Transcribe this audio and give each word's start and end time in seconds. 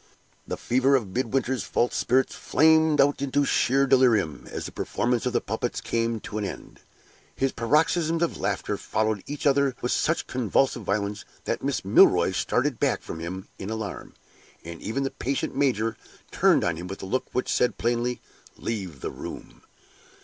The 0.47 0.57
fever 0.57 0.95
of 0.95 1.09
Midwinter's 1.09 1.63
false 1.63 1.93
spirits 1.93 2.33
flamed 2.33 2.99
out 2.99 3.21
into 3.21 3.45
sheer 3.45 3.85
delirium 3.85 4.47
as 4.49 4.65
the 4.65 4.71
performance 4.71 5.27
of 5.27 5.33
the 5.33 5.41
puppets 5.41 5.79
came 5.79 6.19
to 6.21 6.39
an 6.39 6.43
end. 6.43 6.79
His 7.35 7.51
paroxysms 7.51 8.23
of 8.23 8.39
laughter 8.39 8.77
followed 8.77 9.23
each 9.27 9.45
other 9.45 9.75
with 9.79 9.91
such 9.91 10.25
convulsive 10.25 10.81
violence 10.81 11.23
that 11.43 11.61
Miss 11.63 11.85
Milroy 11.85 12.31
started 12.31 12.79
back 12.79 13.03
from 13.03 13.19
him 13.19 13.47
in 13.59 13.69
alarm, 13.69 14.15
and 14.63 14.81
even 14.81 15.03
the 15.03 15.11
patient 15.11 15.55
major 15.55 15.95
turned 16.31 16.63
on 16.63 16.77
him 16.77 16.87
with 16.87 17.03
a 17.03 17.05
look 17.05 17.27
which 17.31 17.53
said 17.53 17.77
plainly, 17.77 18.21
Leave 18.57 19.01
the 19.01 19.11
room! 19.11 19.61